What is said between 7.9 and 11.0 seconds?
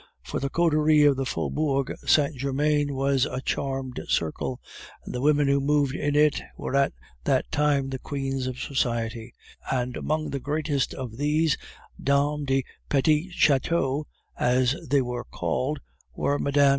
the queens of society; and among the greatest